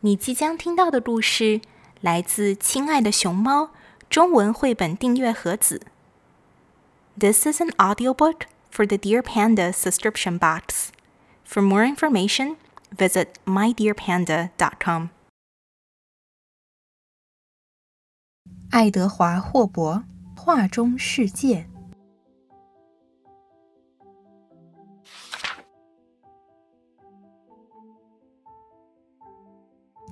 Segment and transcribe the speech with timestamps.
[0.00, 1.60] 你即将听到的故事
[2.00, 3.64] 来自《亲爱的熊猫》
[4.08, 5.82] 中文绘本订阅盒子。
[7.18, 10.90] This is an audiobook for the Dear Panda subscription box.
[11.44, 12.56] For more information,
[12.96, 15.08] visit mydearpanda.com.
[18.70, 20.04] 爱德华·霍伯
[20.36, 21.66] 画中世界。》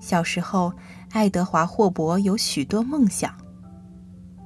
[0.07, 0.73] 小时候，
[1.11, 3.35] 爱德华·霍伯有许多梦想。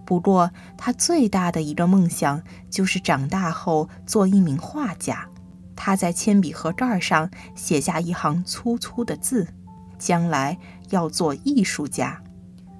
[0.06, 5.28] 不过，他最大的一个梦想就是长大后做一名画家。
[5.76, 9.48] 他在铅笔盒盖上写下一行粗粗的字
[10.00, 10.56] ：“将来
[10.88, 12.22] 要做艺术家。”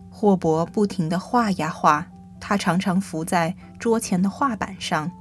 [0.09, 2.07] 霍伯不停地画呀画，
[2.41, 5.13] 他常常伏在桌前的画板上，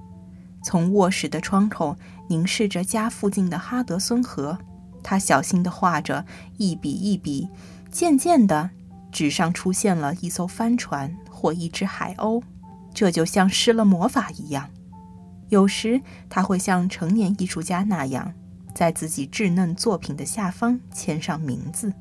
[0.64, 1.98] 从卧室的窗口
[2.30, 4.58] 凝视着家附近的哈德森河。
[5.04, 6.26] 他小心地画着，
[6.58, 7.50] 一笔一笔，
[7.92, 8.70] 渐渐的，
[9.12, 12.44] 纸上出现了一艘帆船或一只海鸥，
[12.94, 14.70] 这就像施了魔法一样。
[15.50, 18.34] 有时他会像成年艺术家那样，
[18.76, 21.92] 在自己稚嫩作品的下方签上名字。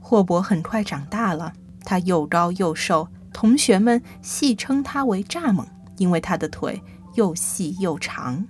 [0.00, 1.52] 霍伯很快长大了，
[1.84, 5.66] 他又高又瘦，同学们戏称他为“蚱蜢”。
[5.98, 6.82] 因为他的腿
[7.14, 8.46] 又细又长，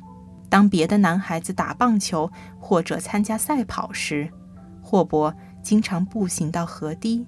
[0.49, 4.31] 当别的男孩子打棒球或者参加赛跑时，
[4.81, 7.27] 霍伯经常步行到河堤，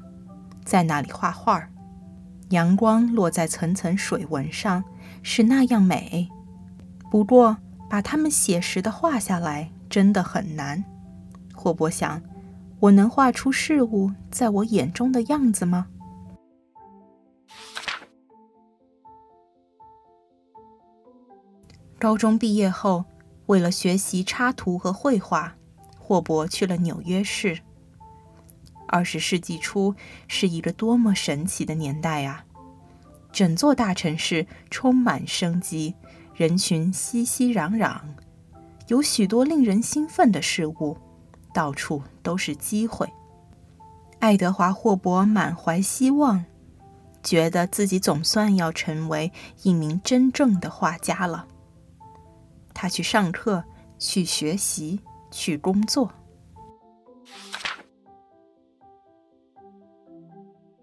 [0.65, 1.69] 在那里画画。
[2.51, 4.83] 阳光落在层层水纹上，
[5.23, 6.29] 是那样美。
[7.11, 7.57] 不过，
[7.89, 10.85] 把它们写实的画下来真的很难。
[11.55, 12.21] 霍伯想：
[12.81, 15.87] 我能画出事物在我眼中的样子吗？
[22.01, 23.05] 高中毕业后，
[23.45, 25.55] 为了学习插图和绘画，
[25.99, 27.61] 霍伯去了纽约市。
[28.89, 29.95] 二十世纪初
[30.27, 32.47] 是一个多么神奇的年代啊！
[33.31, 35.95] 整座大城市充满生机，
[36.35, 38.01] 人群熙熙攘攘，
[38.89, 40.97] 有许多令人兴奋的事物，
[41.53, 43.07] 到处都是机会。
[44.21, 46.47] 爱德华·霍伯满怀希望，
[47.23, 49.31] 觉得自己总算要成为
[49.65, 51.47] 一名真正的画家了。
[52.73, 53.65] 他去上课，
[53.99, 55.01] 去学习，
[55.31, 56.11] 去工作。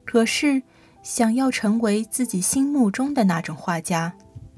[0.06, 0.64] 可是，
[1.03, 4.16] 想要成为自己心目中的那种画家，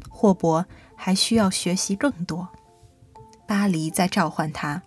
[0.10, 2.50] 霍伯还需要学习更多。
[3.48, 4.84] 巴黎在召唤他，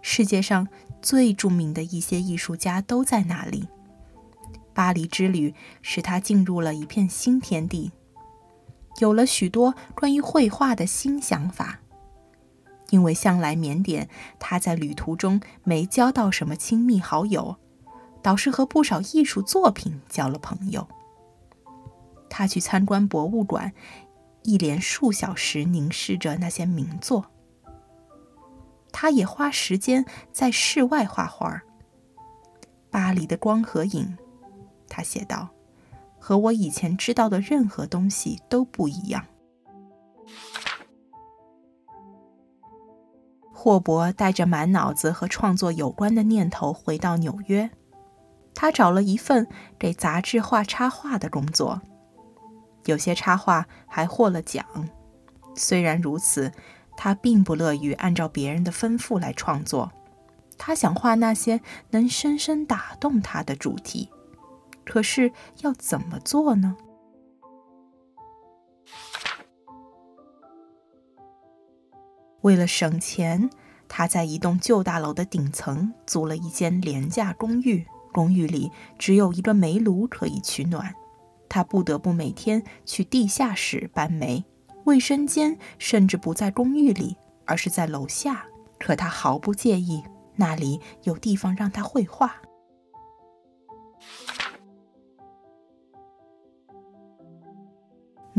[0.00, 0.66] 世界上
[1.02, 3.68] 最著名的一些艺术家都在那里。
[4.72, 7.92] 巴黎之旅使他进入了一片新天地。
[8.98, 11.80] 有了许多关于绘画的新想法，
[12.90, 14.08] 因为向来腼腆，
[14.38, 17.56] 他在旅途中没交到什么亲密好友，
[18.20, 20.86] 倒是和不少艺术作品交了朋友。
[22.28, 23.72] 他去参观博物馆，
[24.42, 27.26] 一连数小时凝视着那些名作。
[28.92, 31.62] 他也花时间在室外画画。
[32.90, 34.18] 巴黎的光和影，
[34.88, 35.48] 他写道。
[36.20, 39.24] 和我以前知道的任何东西都不一样。
[43.52, 47.70] 霍伯带着满脑子和创作有关的念头回到纽约，
[48.54, 49.46] 他找了一份
[49.78, 51.82] 给杂志画插画的工作，
[52.86, 54.64] 有些插画还获了奖。
[55.54, 56.52] 虽然如此，
[56.96, 59.92] 他并不乐于按照别人的吩咐来创作，
[60.56, 61.60] 他想画那些
[61.90, 64.10] 能深深打动他的主题。
[64.84, 65.32] 可是
[65.62, 66.76] 要怎么做呢？
[72.42, 73.50] 为了省钱，
[73.86, 77.86] 他在一栋旧大楼的顶层租了一间廉价公寓。
[78.12, 80.94] 公寓里只有一个煤炉可以取暖，
[81.48, 84.44] 他不得不每天去地下室搬煤。
[84.84, 88.46] 卫生间甚至不在公寓里，而是在楼下。
[88.78, 90.02] 可他毫不介意，
[90.36, 92.34] 那里有地方让他绘画。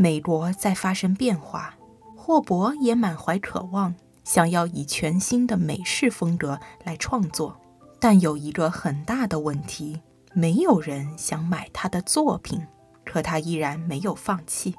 [0.02, 1.76] 美国在发生变化，
[2.16, 3.94] 霍伯也满怀渴望，
[4.24, 7.56] 想要以全新的美式风格来创作。
[8.00, 10.02] 但有一个很大的问题，
[10.34, 12.66] 没有人想买他的作品。
[13.04, 14.74] 可他依然没有放弃。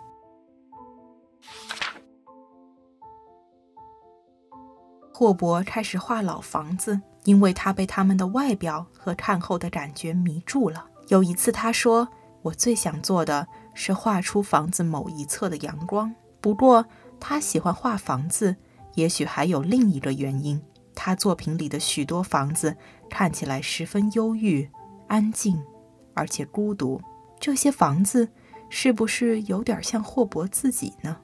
[5.14, 10.88] 霍伯开始画老房子，因为他被他们的外表和看后的感觉迷住了。
[11.08, 12.10] 有一次，他说
[12.44, 16.14] ：“我最想做的。”是画出房子某一侧的阳光。
[16.40, 16.86] 不过，
[17.20, 18.56] 他喜欢画房子，
[18.94, 20.62] 也许还有另一个原因：
[20.94, 22.78] 他作品里的许多房子
[23.10, 24.70] 看起来十分忧郁、
[25.08, 25.60] 安静，
[26.14, 27.02] 而且孤独。
[27.40, 28.30] 这些房子
[28.70, 31.18] 是不是有点像霍伯自己呢？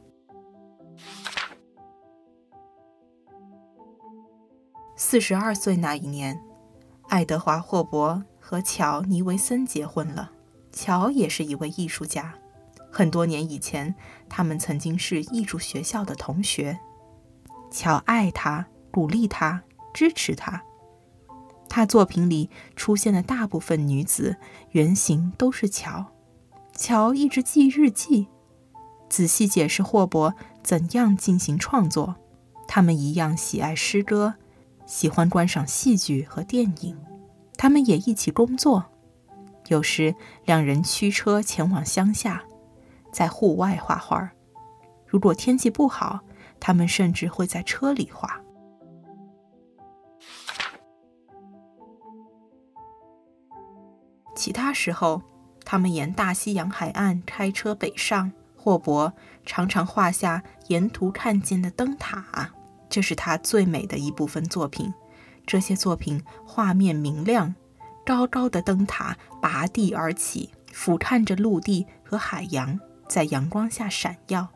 [4.96, 6.42] 四十二岁那一年，
[7.10, 10.32] 爱德华·霍伯和乔·尼维森结婚了。
[10.82, 12.34] 乔也是一位艺术家。
[12.90, 13.94] 很多年以前，
[14.30, 16.80] 他们曾经是艺术学校的同学。
[17.70, 19.62] 乔爱他，鼓励他，
[19.94, 20.64] 支持他。
[21.68, 24.38] 他作品里出现的大部分女子
[24.72, 26.14] 原型都是乔。
[26.74, 28.30] 乔一直记日记，
[29.10, 30.34] 仔细解释霍伯
[30.64, 32.16] 怎样进行创作。
[32.70, 34.36] 他们一样喜爱诗歌，
[34.86, 36.98] 喜欢观赏戏剧和电影。
[37.58, 38.86] 他们也一起工作，
[39.70, 40.14] 有时
[40.46, 42.44] 两人驱车前往乡下。
[43.12, 44.30] 在户外画画，
[45.08, 46.20] 如果天气不好，
[46.60, 48.40] 他们甚至会在车里画。
[54.36, 55.24] 其他时候，
[55.66, 58.32] 他们沿大西洋海岸开车北上。
[58.62, 59.14] 霍伯
[59.46, 62.52] 常常画下沿途看见的灯塔，
[62.90, 64.94] 这是他最美的一部分作品。
[65.48, 67.56] 这些作品画面明亮，
[68.10, 72.80] 高高的灯塔拔地而起，俯瞰着陆地和海洋。
[73.08, 74.48] 在阳光下闪耀，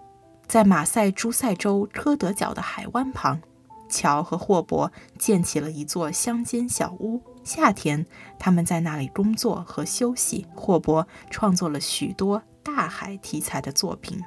[0.48, 3.40] 在马赛诸塞州科德角的海湾旁，
[3.88, 7.22] 乔和霍伯建起了一座乡间小屋。
[7.44, 8.08] 夏天，
[8.40, 10.48] 他们在那里工作和休息。
[10.56, 14.20] 霍伯创作了许多大海题材的作品。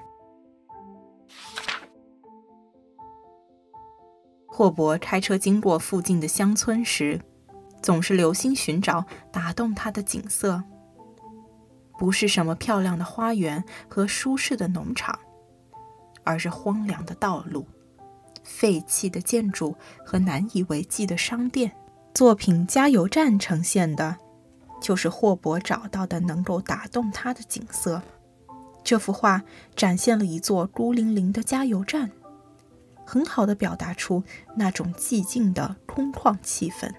[4.47, 7.21] 霍伯开车经过附近的乡村时，
[7.83, 10.63] 总是留心寻找打动他的景色。
[11.99, 15.19] 不是什么漂亮的花园和舒适的农场，
[16.25, 17.67] 而是荒凉的道路、
[18.45, 19.75] 废弃的建筑
[20.05, 21.73] 和难以为继的商店。
[22.13, 24.17] 作品《加油站》呈现的，
[24.81, 28.03] 就是霍伯找到的能够打动他的景色。
[28.85, 29.43] 这幅画
[29.75, 32.11] 展现了一座孤零零的加油站，
[33.07, 34.23] 很好的表达出
[34.55, 36.93] 那种寂静的空旷气氛。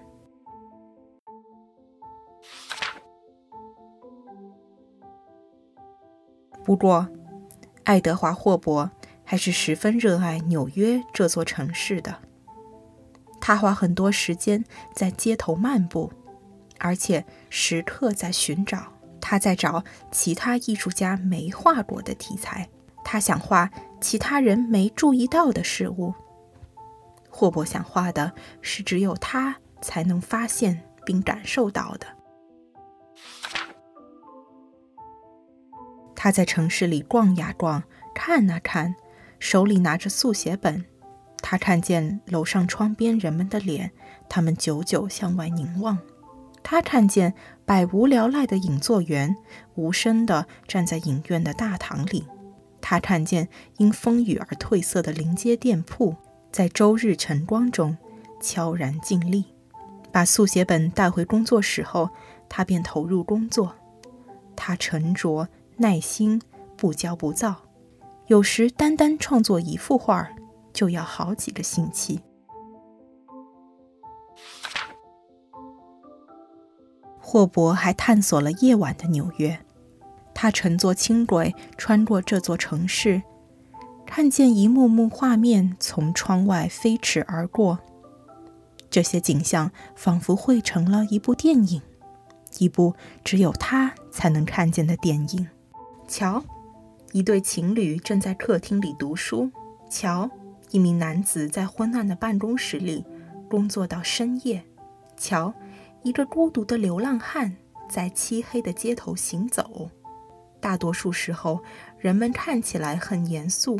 [6.68, 7.08] 不过，
[7.84, 8.90] 爱德华·霍伯
[9.24, 12.14] 还是十分热爱纽约这座城市的。
[13.40, 14.62] 他花很多时间
[14.94, 16.12] 在街头漫步，
[16.78, 18.92] 而且时刻在寻找。
[19.18, 22.68] 他在找其他艺术家没画过的题材。
[23.02, 26.12] 他想画其他人没注意到的事物。
[27.30, 28.30] 霍伯想画的
[28.60, 32.06] 是只有他才能发现并感受到的。
[36.20, 37.80] 他在城市里逛呀逛，
[38.12, 38.96] 看啊看，
[39.38, 40.84] 手里拿着速写本。
[41.40, 43.92] 他看见楼上窗边人们的脸，
[44.28, 45.96] 他们久久向外凝望。
[46.64, 47.34] 他看见
[47.64, 49.36] 百无聊赖的影作员
[49.76, 52.26] 无声地站在影院的大堂里。
[52.80, 56.16] 他看见因风雨而褪色的临街店铺，
[56.50, 57.96] 在周日晨光中
[58.42, 59.44] 悄然静立。
[60.10, 62.10] 把速写本带回工作室后，
[62.48, 63.76] 他便投入工作。
[64.56, 65.48] 他沉着。
[65.78, 66.40] 耐心，
[66.76, 67.56] 不骄不躁。
[68.26, 70.28] 有时单单创作一幅画
[70.72, 72.20] 就要好几个星期。
[77.18, 79.58] 霍伯还探索了夜晚的纽约。
[80.34, 83.22] 他乘坐轻轨穿过这座城市，
[84.06, 87.80] 看见一幕幕画面从窗外飞驰而过。
[88.88, 91.82] 这些景象仿佛汇成了一部电影，
[92.58, 92.94] 一部
[93.24, 95.48] 只有他才能看见的电影。
[96.08, 96.42] 瞧，
[97.12, 99.52] 一对情侣正在客厅里读书。
[99.90, 100.28] 瞧，
[100.70, 103.04] 一名男子在昏暗的办公室里
[103.48, 104.64] 工作到深夜。
[105.18, 105.52] 瞧，
[106.02, 107.54] 一个孤独的流浪汉
[107.90, 109.90] 在漆黑的街头行走。
[110.60, 111.60] 大多数时候，
[111.98, 113.78] 人们看起来很严肃，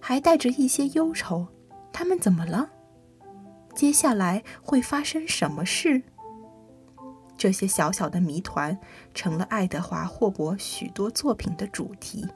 [0.00, 1.46] 还带着一些忧愁。
[1.92, 2.70] 他们怎么了？
[3.74, 6.02] 接下来会发生什么事？
[7.36, 8.78] 这些小小的谜团
[9.14, 12.26] 成了爱德华·霍伯许多作品的主题。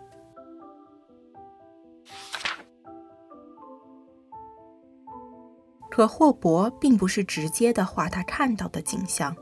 [5.90, 9.34] 可霍伯并不是直接的画他看到的景象，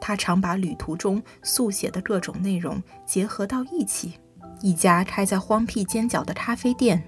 [0.00, 4.14] 他常把旅途中速写的各种内容结合到一起。
[4.60, 7.02] 一家开在荒僻尖角的咖啡店，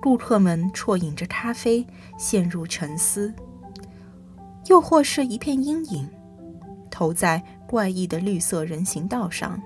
[0.00, 1.84] 顾客们啜饮着咖啡，
[2.18, 3.32] 陷入沉思；
[4.66, 6.08] 又或是一片阴影。
[7.00, 9.58] 投在怪异的绿色人行道上。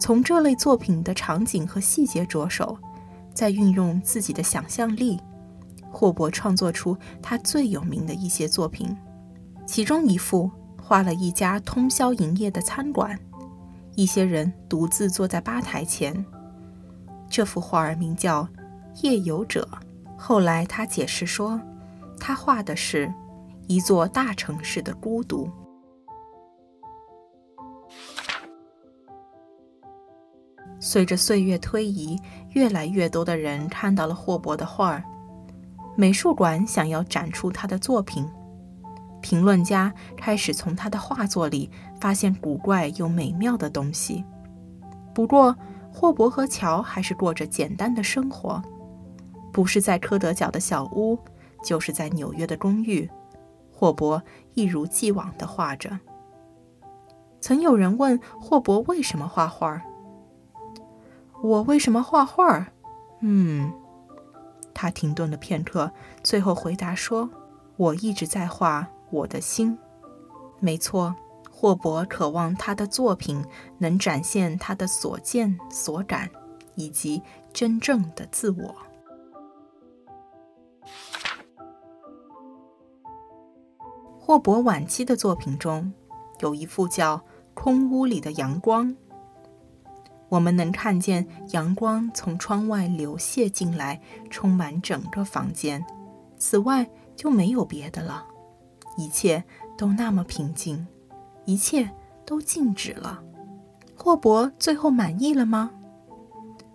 [0.00, 2.76] 从这类作品的场景和细节着手，
[3.32, 5.20] 再运用自己的想象力，
[5.88, 8.96] 霍伯创作出他最有名的一些作品，
[9.64, 10.50] 其中一幅
[10.82, 13.16] 画了一家通宵营业的餐馆，
[13.94, 16.26] 一些人独自坐在吧台前。
[17.28, 18.42] 这幅画儿名叫
[19.04, 19.68] 《夜游者》。
[20.18, 21.60] 后来他解释说，
[22.18, 23.08] 他画的是
[23.68, 25.48] 一座大城市的孤独。
[30.80, 32.18] 随着岁月推移，
[32.50, 35.04] 越来越多的人看到了霍伯的画儿。
[35.94, 38.26] 美术馆想要展出他的作品，
[39.20, 41.70] 评论家开始从他的画作里
[42.00, 44.24] 发现古怪又美妙的东西。
[45.14, 45.54] 不过，
[45.92, 48.62] 霍伯和乔还是过着简单的生活，
[49.52, 51.18] 不是在科德角的小屋，
[51.62, 53.10] 就是在纽约的公寓。
[53.70, 54.22] 霍伯
[54.54, 55.98] 一如既往地画着。
[57.40, 59.82] 曾有人问霍伯为什么画画儿？
[61.42, 62.66] 我为什么画画？
[63.20, 63.72] 嗯。
[64.72, 65.92] 他停顿了片刻，
[66.22, 67.28] 最后回答说
[67.76, 69.76] ：“我一直在画我的心。
[70.58, 71.14] 没错，
[71.50, 73.44] 霍伯渴望他的作品
[73.76, 76.30] 能展现他的所见所感，
[76.76, 78.74] 以及真正的自我。”
[84.18, 85.92] 霍伯晚期的作品中，
[86.38, 87.18] 有一幅叫
[87.52, 88.88] 《空屋里的阳光》。
[90.30, 95.84] 我们能看见阳光从窗外流泻进来，充满整个房间。
[96.38, 98.24] 此外就没有别的了，
[98.96, 99.44] 一切
[99.76, 100.86] 都那么平静，
[101.44, 101.90] 一切
[102.24, 103.22] 都静止了。
[103.94, 105.72] 霍伯最后满意了吗？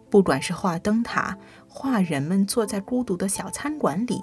[0.09, 4.21] 不管是画灯塔，画人们坐在孤独的小餐馆里，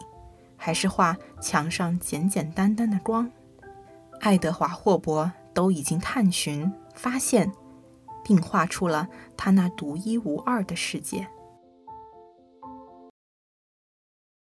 [0.57, 3.29] 还是画墙上简简单单的光，
[4.21, 7.51] 爱德华·霍伯都已经探寻发现。
[8.25, 11.29] 并画出了他那独一无二的世界。